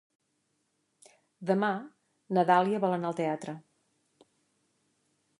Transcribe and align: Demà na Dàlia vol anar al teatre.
Demà 1.49 1.67
na 2.37 2.43
Dàlia 2.51 2.79
vol 2.85 2.95
anar 2.95 3.11
al 3.11 3.17
teatre. 3.19 3.55